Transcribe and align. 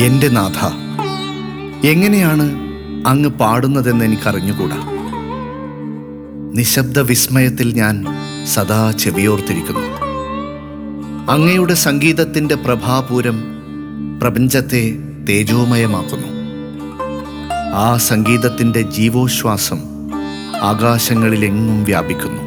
എന്റെ 0.00 0.28
നാഥ 0.28 0.66
എങ്ങനെയാണ് 1.86 2.56
അങ്ങ് 3.06 3.30
പാടുന്നതെന്ന് 3.30 4.04
എനിക്കറിഞ്ഞുകൂടാ? 4.04 4.76
നിശബ്ദ 6.54 6.98
വിസ്മയത്തിൽ 6.98 7.74
ഞാൻ 7.74 8.06
സദാ 8.46 8.90
ചെവിയോർത്തിരിക്കുന്നു. 8.90 9.88
അങ്ങയുടെ 11.30 11.74
സംഗീതത്തിന്റെ 11.74 12.54
പ്രഭാപൂരം 12.54 13.42
പ്രപഞ്ചത്തെ 14.22 14.98
തേജോമയമാക്കുന്നു. 15.28 16.28
ആ 17.74 17.96
സംഗീതത്തിന്റെ 17.96 18.82
ജീവോശ്വാസം 18.82 19.78
ആകാശങ്ങളിലെങ്ങും 20.62 21.84
വ്യാപിക്കുന്നു. 21.84 22.42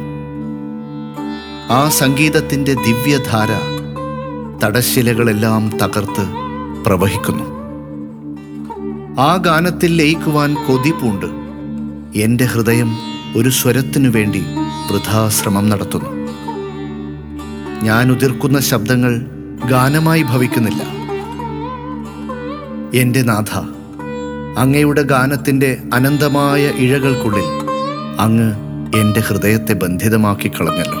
ആ 1.70 1.88
സംഗീതത്തിന്റെ 1.88 2.74
ദിവ്യധാര 2.74 3.48
തടശ്ശിലകളെല്ലാം 4.64 5.78
തകർത്ത് 5.78 6.45
പ്രവഹിക്കുന്നു. 6.86 7.44
ആ 9.20 9.36
ഗാനത്തിൽ 9.36 9.96
ലയിക്കുവാൻ 9.96 10.54
കൊതിപ്പുണ്ട് 10.54 11.26
പൂണ്ട്. 11.26 12.18
എന്റെ 12.18 12.44
ഹൃദയം 12.44 12.96
ഒരു 13.36 13.48
സ്വരത്തിനു 13.48 14.08
വേണ്ടി 14.08 14.44
വൃഥാശ്രമം 14.92 15.68
നടത്തുന്നു. 15.68 16.10
ഞാൻ 17.82 18.12
ഉതിർക്കുന്ന 18.12 18.60
ശബ്ദങ്ങൾ 18.60 19.26
ഗാനമായി 19.70 20.22
ഭവിക്കുന്നില്ല. 20.22 20.82
എന്റെ 22.94 23.22
നാഥ 23.22 23.58
അങ്ങയുടെ 24.58 25.02
ഗാനത്തിന്റെ 25.02 25.82
അനന്തമായ 25.94 26.66
ഇഴകൾക്കുള്ളിൽ 26.66 27.48
അങ്ങ് 28.20 28.52
എന്റെ 28.96 29.20
ഹൃദയത്തെ 29.20 29.74
ബന്ധിതമാക്കി 29.74 30.48
കളഞ്ഞല്ലോ 30.48 31.00